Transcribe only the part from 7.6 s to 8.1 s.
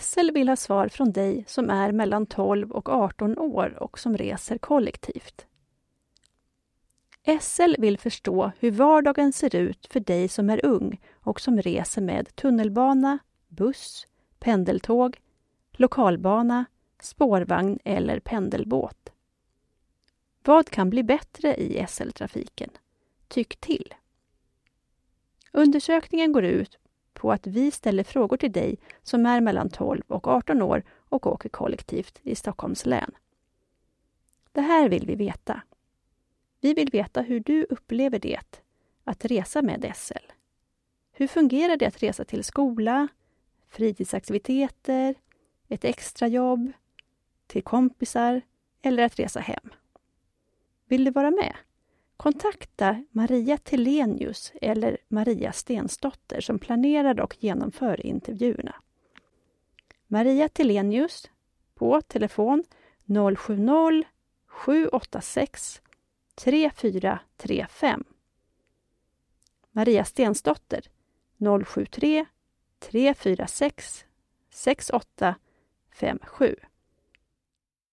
vill